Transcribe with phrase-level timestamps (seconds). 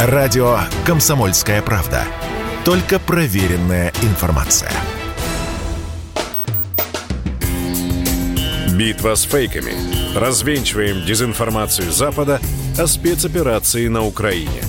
[0.00, 2.04] Радио «Комсомольская правда».
[2.64, 4.70] Только проверенная информация.
[8.78, 9.72] Битва с фейками.
[10.16, 12.38] Развенчиваем дезинформацию Запада
[12.78, 14.62] о спецоперации на Украине.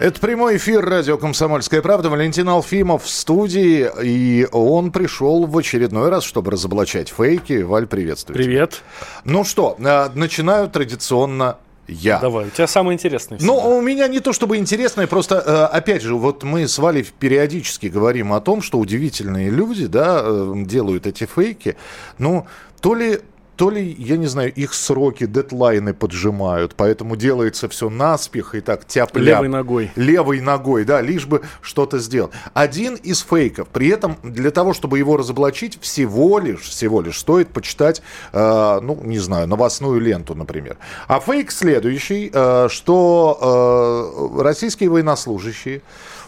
[0.00, 2.10] Это прямой эфир радио «Комсомольская правда».
[2.10, 7.62] Валентин Алфимов в студии, и он пришел в очередной раз, чтобы разоблачать фейки.
[7.62, 8.36] Валь, приветствую.
[8.36, 8.82] Привет.
[9.22, 11.58] Ну что, э, начинаю традиционно
[11.88, 12.18] я.
[12.18, 13.38] Давай, у тебя самое интересное.
[13.40, 17.06] Ну, у меня не то чтобы интересное, просто, э, опять же, вот мы с Валей
[17.18, 21.76] периодически говорим о том, что удивительные люди, да, э, делают эти фейки.
[22.18, 22.46] Ну,
[22.80, 23.20] то ли
[23.58, 28.86] то ли, я не знаю, их сроки, дедлайны поджимают, поэтому делается все наспех и так
[28.86, 29.90] тяп Левой ногой.
[29.96, 32.30] Левой ногой, да, лишь бы что-то сделать.
[32.54, 33.66] Один из фейков.
[33.66, 38.00] При этом для того, чтобы его разоблачить, всего лишь, всего лишь стоит почитать,
[38.32, 40.76] э, ну, не знаю, новостную ленту, например.
[41.08, 45.82] А фейк следующий, э, что э, российские военнослужащие,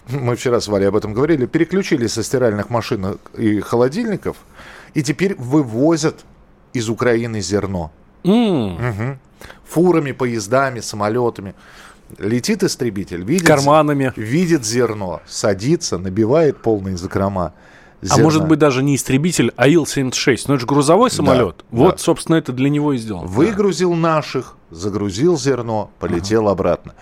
[0.09, 4.37] мы вчера с Валей об этом говорили, переключили со стиральных машин и холодильников,
[4.95, 6.25] и теперь вывозят
[6.73, 7.91] из Украины зерно.
[8.25, 9.19] М, Мгм.
[9.69, 11.55] Фурами, поездами, самолетами.
[12.19, 14.13] Летит истребитель, видит, Карманами.
[14.17, 17.53] видит зерно, садится, набивает полные закрома.
[18.03, 18.23] А зерна.
[18.25, 20.45] может быть даже не истребитель, а Ил-76.
[20.49, 21.65] Ну это же грузовой самолет.
[21.71, 21.99] Вот, да.
[21.99, 23.27] собственно, это для него и сделано.
[23.27, 26.95] Выгрузил наших, загрузил зерно, полетел обратно.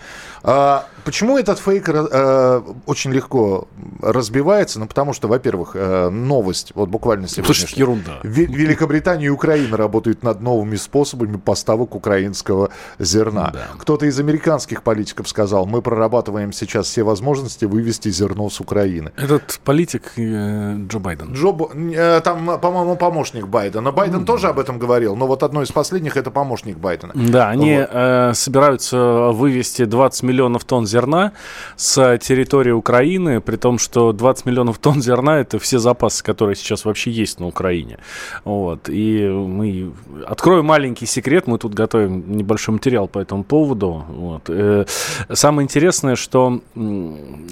[0.42, 3.68] А, почему этот фейк э, очень легко
[4.00, 4.78] разбивается?
[4.78, 7.78] Ну, потому что, во-первых, э, новость, вот буквально Потому что сегодня.
[7.78, 8.18] ерунда.
[8.22, 13.50] Великобритания и Украина работают над новыми способами поставок украинского зерна.
[13.52, 13.66] Да.
[13.78, 19.12] Кто-то из американских политиков сказал, мы прорабатываем сейчас все возможности вывести зерно с Украины.
[19.16, 21.32] Этот политик э, Джо Байден.
[21.32, 23.92] Джо, э, там, по-моему, помощник Байдена.
[23.92, 27.12] Байден тоже об этом говорил, но вот одно из последних это помощник Байдена.
[27.14, 27.88] Да, они Вот.
[27.92, 31.32] э, собираются вывести 20 миллионов тонн зерна
[31.76, 36.84] с территории Украины, при том, что 20 миллионов тонн зерна это все запасы, которые сейчас
[36.84, 37.98] вообще есть на Украине.
[38.44, 38.88] Вот.
[38.88, 39.92] И мы
[40.26, 44.04] открою маленький секрет, мы тут готовим небольшой материал по этому поводу.
[44.08, 44.42] Вот.
[44.48, 44.84] Э,
[45.32, 46.60] Самое интересное, что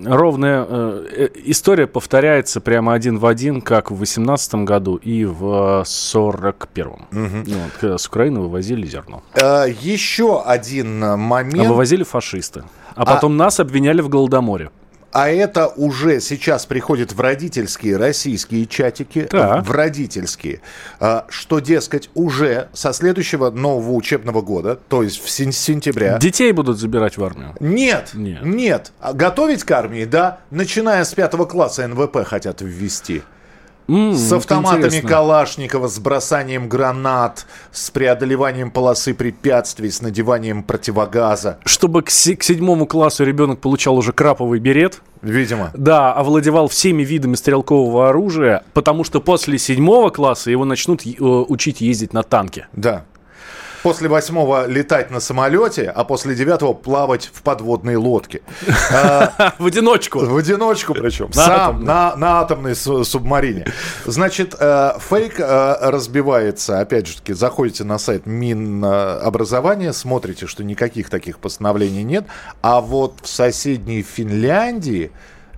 [0.04, 5.84] ровная э, э, история повторяется прямо один в один, как в 18 году и в
[5.84, 7.06] 41-м.
[7.10, 9.22] Вот, когда с Украины вывозили зерно.
[9.34, 11.68] Э, еще один э, А момент.
[11.68, 12.62] вывозили фашисты.
[12.94, 14.70] А потом нас обвиняли в Голодоморе.
[15.12, 19.64] А это уже сейчас приходит в родительские российские чатики, Так.
[19.66, 20.60] в родительские,
[21.00, 26.52] а, что, дескать, уже со следующего нового учебного года, то есть в сен- сентября, Детей
[26.52, 27.54] будут забирать в армию.
[27.60, 28.42] нет, Нет.
[28.44, 33.22] нет, А готовить к армии, да, начиная с пятого класса НВП хотят ввести.
[33.88, 35.08] М, С автоматами интересно.
[35.08, 41.58] Калашникова, с бросанием гранат, с преодолеванием полосы препятствий, с надеванием противогаза.
[41.64, 45.02] Чтобы к, к седьмому классу ребенок получал уже краповый берет.
[45.22, 45.70] Видимо.
[45.74, 51.80] Да, овладевал всеми видами стрелкового оружия, потому что после седьмого класса его начнут э, учить
[51.80, 52.68] ездить на танке.
[52.72, 53.04] Да.
[53.86, 58.42] После восьмого летать на самолете, а после девятого плавать в подводной лодке.
[58.92, 60.18] А, В одиночку.
[60.18, 61.32] В одиночку причем.
[61.32, 63.64] Сам, на, атомной су- субмарине.
[64.04, 71.08] Значит, э, фейк э, разбивается, опять же таки, заходите на сайт Минобразования, смотрите, что никаких
[71.08, 72.26] таких постановлений нет.
[72.62, 75.12] А вот в соседней Финляндии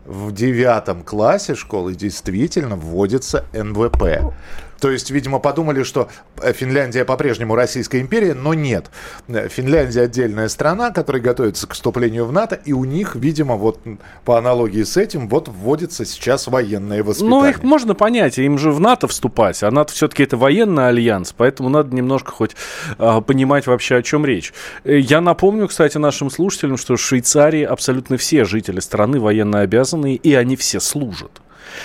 [0.05, 4.35] в девятом классе школы действительно вводится НВП.
[4.81, 6.09] То есть, видимо, подумали, что
[6.41, 8.91] э, Финляндия по-прежнему Российская империя, но нет.
[9.27, 13.81] Э, Финляндия отдельная страна, которая готовится к вступлению в НАТО, и у них, видимо, вот
[14.25, 17.41] по аналогии с этим, вот вводится сейчас военное воспитание.
[17.41, 21.35] Ну, их можно понять, им же в НАТО вступать, а НАТО все-таки это военный альянс,
[21.37, 22.55] поэтому надо немножко хоть
[22.99, 24.53] а, понимать вообще, о чем речь.
[24.85, 30.35] Я напомню, кстати, нашим слушателям, что в Швейцарии абсолютно все жители страны военно обязанные, и
[30.35, 31.41] они все служат.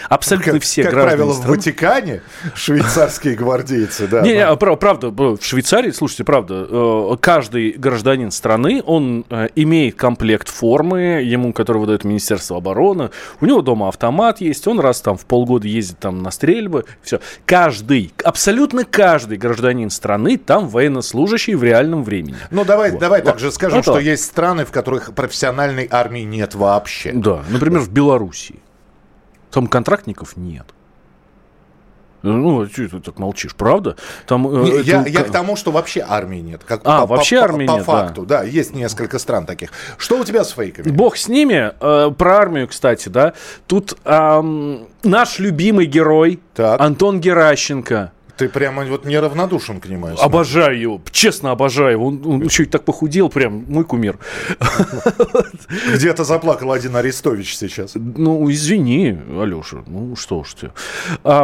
[0.10, 1.56] Абсолютно как, все как граждане правило, в страны.
[1.56, 2.22] Ватикане
[2.56, 4.22] швейцарские гвардейцы, да.
[4.22, 4.56] Не, не, да.
[4.56, 11.22] прав- правда, в Швейцарии, слушайте, правда, э, каждый гражданин страны, он э, имеет комплект формы,
[11.24, 13.10] ему, который выдает Министерство обороны,
[13.42, 17.20] у него дома автомат есть, он раз там в полгода ездит там на стрельбы, все.
[17.46, 22.36] Каждый, абсолютно каждый гражданин страны там военнослужащий в реальном времени.
[22.52, 23.00] Ну, давай, Вот.
[23.00, 23.30] давай Вот.
[23.32, 27.12] также скажем, Это- что есть страны, в которых профессиональной армии нет вообще.
[27.14, 28.60] Да, например, в Белоруссии.
[29.54, 30.66] Там контрактников нет.
[32.24, 33.98] Ну, что ты так молчишь, правда?
[34.26, 36.62] Там, э, Не, это я, к- я к тому, что вообще армии нет.
[36.66, 37.92] Как, А, вообще армии по нет, да.
[37.92, 38.44] факту, да.
[38.44, 39.72] есть несколько стран таких.
[39.98, 40.90] Что у тебя с фейками?
[40.90, 41.74] Бог с ними.
[41.82, 43.34] Э, про армию, кстати, да.
[43.68, 46.80] Тут ам, наш любимый герой Так.
[46.80, 48.14] Антон Геращенко.
[48.44, 50.10] Ты прямо вот неравнодушен к нему.
[50.20, 52.08] Обожаю его, честно обожаю его.
[52.08, 54.18] Он, он еще и так похудел, прям мой кумир.
[55.94, 57.94] Где-то заплакал один Арестович сейчас.
[57.96, 60.72] Ну, извини, Алеша, ну что уж ты.
[61.24, 61.44] А,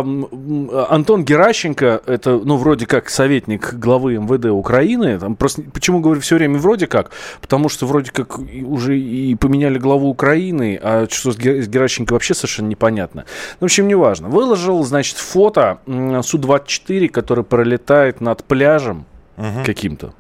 [0.90, 5.18] Антон Геращенко, это, ну, вроде как советник главы МВД Украины.
[5.20, 7.12] Там просто, почему говорю все время вроде как?
[7.40, 12.68] Потому что вроде как уже и поменяли главу Украины, а что с Геращенко вообще совершенно
[12.68, 13.24] непонятно.
[13.62, 14.28] Ну, в общем, неважно.
[14.28, 19.06] Выложил, значит, фото Су-24, который пролетает над пляжем
[19.38, 19.64] угу.
[19.66, 20.14] каким-то.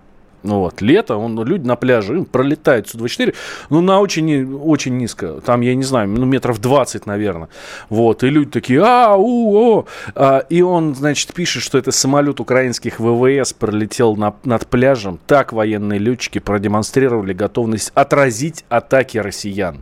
[0.44, 3.36] Ну вот, лето, он, люди на пляже, им пролетают Су-24,
[3.70, 7.50] ну, на очень, очень низко, там, я не знаю, ну, метров 20, наверное,
[7.90, 12.40] вот, и люди такие, а, у, о, а, и он, значит, пишет, что это самолет
[12.40, 19.80] украинских ВВС пролетел на, над пляжем, так военные летчики продемонстрировали готовность отразить атаки россиян.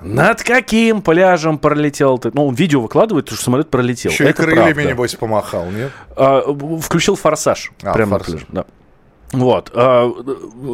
[0.00, 2.30] Над каким пляжем пролетел ты?
[2.34, 4.12] Ну, он видео выкладывает, что самолет пролетел.
[4.12, 4.90] Еще Это и крыльями, правда.
[4.90, 5.90] небось, помахал, нет?
[6.16, 6.42] А,
[6.80, 7.72] включил форсаж.
[7.82, 8.34] А, прямо форсаж.
[8.34, 8.64] на пляже, да.
[9.32, 9.70] Вот.
[9.74, 10.12] А,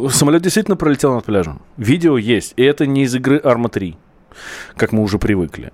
[0.09, 1.61] самолет действительно пролетел над пляжем.
[1.77, 2.53] Видео есть.
[2.55, 3.97] И это не из игры Arma 3,
[4.75, 5.71] как мы уже привыкли.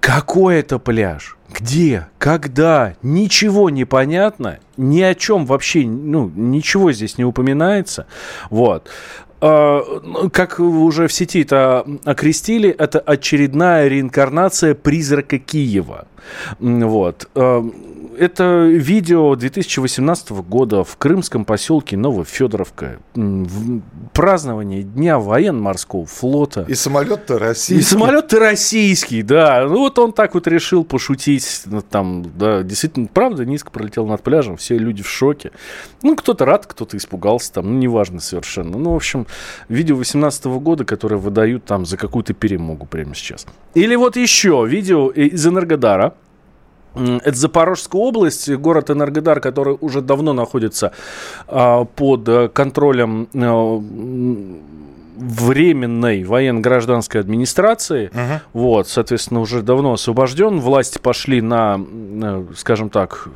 [0.00, 1.36] Какой это пляж?
[1.48, 2.08] Где?
[2.18, 2.94] Когда?
[3.02, 4.58] Ничего не понятно.
[4.76, 8.06] Ни о чем вообще, ну, ничего здесь не упоминается.
[8.50, 8.88] Вот.
[9.44, 16.06] А, ну, как уже в сети это окрестили, это очередная реинкарнация призрака Киева.
[16.60, 17.28] Вот.
[17.34, 17.68] А,
[18.16, 22.98] это видео 2018 года в крымском поселке Новофедоровка.
[24.12, 26.64] Празднование Дня военно-морского флота.
[26.68, 27.80] И самолет-то российский.
[27.80, 29.66] И самолет-то российский, да.
[29.66, 31.62] Ну вот он так вот решил пошутить.
[31.66, 34.56] Ну, там, да, действительно, правда, низко пролетел над пляжем.
[34.56, 35.52] Все люди в шоке.
[36.02, 37.72] Ну, кто-то рад, кто-то испугался там.
[37.72, 38.76] Ну, неважно совершенно.
[38.78, 39.26] Ну, в общем,
[39.68, 43.46] видео 2018 года, которое выдают там за какую-то перемогу прямо сейчас.
[43.74, 46.14] Или вот еще видео из Энергодара.
[46.94, 50.92] Это Запорожская область, город Энергодар, который уже давно находится
[51.48, 53.82] а, под э, контролем а,
[55.16, 58.10] временной военно-гражданской администрации.
[58.12, 58.40] Uh-huh.
[58.52, 60.60] Вот, соответственно, уже давно освобожден.
[60.60, 63.28] Власти пошли на, на скажем так,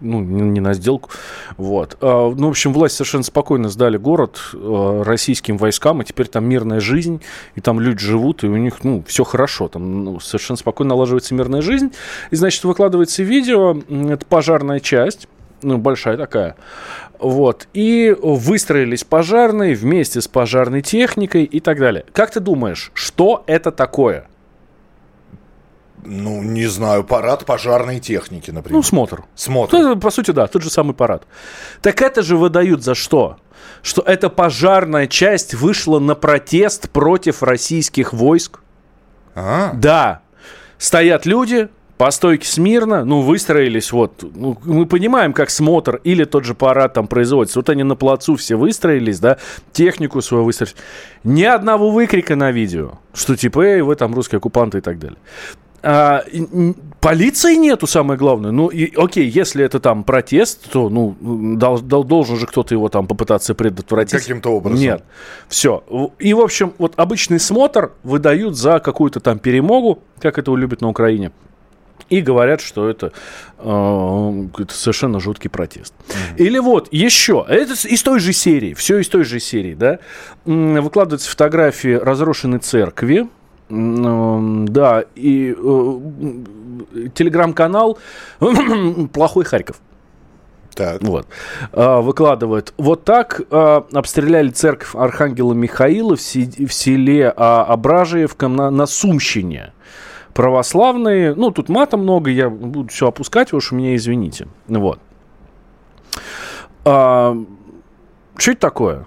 [0.00, 1.10] ну, не на сделку.
[1.56, 1.96] Вот.
[2.00, 6.48] А, ну, в общем, власть совершенно спокойно сдали город а, российским войскам, и теперь там
[6.48, 7.22] мирная жизнь,
[7.54, 11.34] и там люди живут, и у них, ну, все хорошо, там ну, совершенно спокойно налаживается
[11.34, 11.92] мирная жизнь.
[12.30, 15.28] И, значит, выкладывается видео, это пожарная часть,
[15.62, 16.56] ну, большая такая.
[17.18, 17.68] Вот.
[17.74, 22.04] И выстроились пожарные вместе с пожарной техникой и так далее.
[22.12, 24.26] Как ты думаешь, что это такое?
[26.04, 28.76] Ну, не знаю, парад пожарной техники, например.
[28.76, 29.24] Ну, смотр.
[29.34, 29.78] Смотр.
[29.78, 31.26] Ну, по сути, да, тот же самый парад.
[31.82, 33.36] Так это же выдают за что?
[33.82, 38.60] Что эта пожарная часть вышла на протест против российских войск.
[39.34, 39.72] А?
[39.74, 40.22] Да.
[40.78, 41.68] Стоят люди,
[42.00, 46.94] по стойке смирно, ну, выстроились, вот, ну, мы понимаем, как смотр или тот же парад
[46.94, 47.58] там производится.
[47.58, 49.36] Вот они на плацу все выстроились, да,
[49.72, 50.76] технику свою выстроились.
[51.24, 55.18] Ни одного выкрика на видео, что типа, эй, вы там русские оккупанты и так далее.
[55.82, 56.24] А,
[57.00, 58.50] полиции нету, самое главное.
[58.50, 62.88] Ну, и, окей, если это там протест, то, ну, дол, дол, должен же кто-то его
[62.88, 64.20] там попытаться предотвратить.
[64.20, 64.78] Каким-то образом.
[64.78, 65.04] Нет.
[65.48, 65.82] Все.
[66.18, 70.88] И, в общем, вот обычный смотр выдают за какую-то там перемогу, как это любят на
[70.88, 71.32] Украине.
[72.08, 73.12] И говорят, что это,
[73.58, 75.94] э, это совершенно жуткий протест.
[76.08, 76.36] Mm-hmm.
[76.38, 80.00] Или вот еще, это из той же серии, все из той же серии, да,
[80.44, 83.28] выкладываются фотографии разрушенной церкви,
[83.70, 86.00] да, и э,
[87.14, 87.98] телеграм-канал
[89.12, 89.80] «Плохой Харьков».
[90.74, 91.02] Так.
[91.02, 91.26] Вот.
[91.72, 92.72] А, выкладывает.
[92.78, 98.86] Вот так а, обстреляли церковь Архангела Михаила в, си- в селе а, Ображиевком на, на
[98.86, 99.72] Сумщине.
[100.32, 104.48] Православные, ну, тут мата много, я буду все опускать, уж меня извините.
[104.68, 105.00] Вот.
[106.84, 107.36] А,
[108.36, 109.06] что это такое?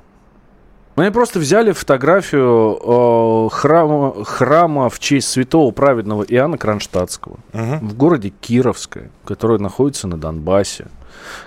[0.96, 7.76] Они просто взяли фотографию э, храма, храма в честь святого праведного Иоанна Кронштадтского угу.
[7.82, 10.88] в городе Кировское, который находится на Донбассе,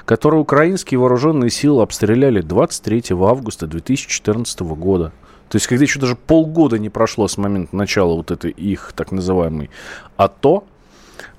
[0.05, 5.13] который украинские вооруженные силы обстреляли 23 августа 2014 года.
[5.49, 9.13] То есть, когда еще даже полгода не прошло с момента начала вот этой их так
[9.13, 9.71] называемой
[10.17, 10.65] АТО,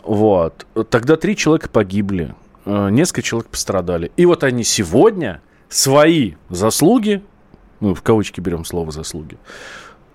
[0.04, 2.34] вот, тогда три человека погибли,
[2.64, 4.14] э, несколько человек пострадали.
[4.16, 7.22] И вот они сегодня свои заслуги
[7.80, 9.38] мы в кавычки берем слово заслуги,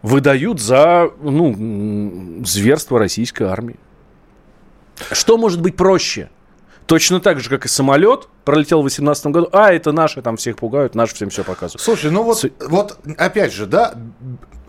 [0.03, 3.77] выдают за ну, зверство российской армии.
[5.13, 6.31] Что может быть проще?
[6.87, 9.49] Точно так же, как и самолет пролетел в 2018 году.
[9.53, 11.81] А, это наши там всех пугают, наши всем все показывают.
[11.81, 12.51] Слушай, ну вот, С...
[12.69, 13.95] вот опять же, да,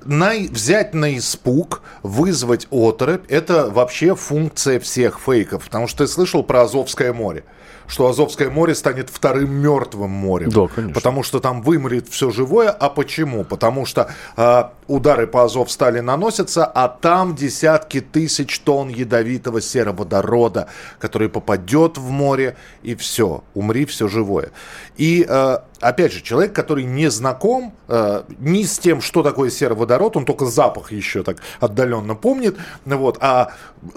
[0.06, 5.66] на, взять на испуг, вызвать оторопь, это вообще функция всех фейков.
[5.66, 7.44] Потому что ты слышал про Азовское море
[7.88, 10.50] что Азовское море станет вторым мертвым морем.
[10.50, 10.94] Да, конечно.
[10.94, 12.70] Потому что там вымрет все живое.
[12.70, 13.44] А почему?
[13.44, 20.68] Потому что э, удары по Азов стали наносятся, а там десятки тысяч тонн ядовитого сероводорода,
[21.00, 24.52] который попадет в море, и все, умри все живое.
[24.98, 30.18] И э, опять же, человек, который не знаком э, ни с тем, что такое сероводород,
[30.18, 33.54] он только запах еще так отдаленно помнит, вот, а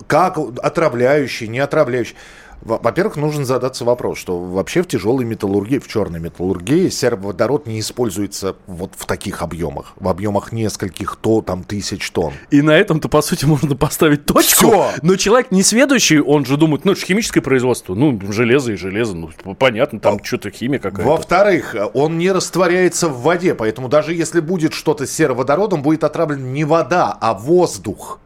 [0.06, 2.16] как отравляющий, не отравляющий.
[2.62, 8.56] Во-первых, нужно задаться вопрос, что вообще в тяжелой металлургии, в черной металлургии сероводород не используется
[8.66, 12.32] вот в таких объемах, в объемах нескольких то, там, тысяч тонн.
[12.50, 14.66] И на этом-то, по сути, можно поставить точку.
[14.66, 14.90] Все.
[15.02, 18.76] Но человек не сведущий, он же думает, ну, это же химическое производство, ну, железо и
[18.76, 21.08] железо, ну, понятно, там что-то химия какая-то.
[21.08, 26.52] Во-вторых, он не растворяется в воде, поэтому даже если будет что-то с сероводородом, будет отравлен
[26.52, 28.20] не вода, а воздух.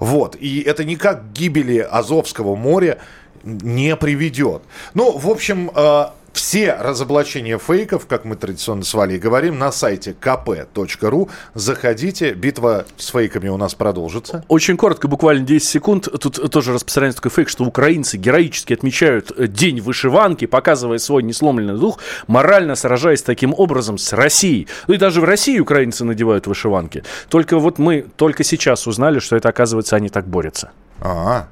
[0.00, 2.98] Вот, и это не как гибели Азовского моря,
[3.44, 4.62] не приведет.
[4.94, 10.16] Ну, в общем, э, все разоблачения фейков, как мы традиционно с Валей говорим, на сайте
[10.20, 11.30] kp.ru.
[11.54, 14.44] Заходите, битва с фейками у нас продолжится.
[14.48, 16.08] Очень коротко, буквально 10 секунд.
[16.20, 22.00] Тут тоже распространяется такой фейк, что украинцы героически отмечают День вышиванки, показывая свой несломленный дух,
[22.26, 24.66] морально сражаясь таким образом с Россией.
[24.88, 27.04] Ну и даже в России украинцы надевают вышиванки.
[27.28, 30.72] Только вот мы только сейчас узнали, что это, оказывается, они так борются.
[31.00, 31.46] А,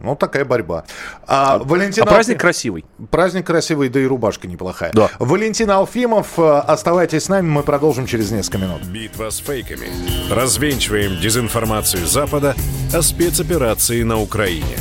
[0.00, 0.84] ну, такая борьба.
[1.26, 2.84] А, а, Валентин а праздник красивый.
[3.10, 4.92] Праздник красивый, да и рубашка неплохая.
[4.92, 5.10] Да.
[5.18, 8.82] Валентин Алфимов, э, оставайтесь с нами, мы продолжим через несколько минут.
[8.82, 9.88] Битва с фейками.
[10.30, 12.54] Развенчиваем дезинформацию Запада
[12.92, 14.76] о спецоперации на Украине.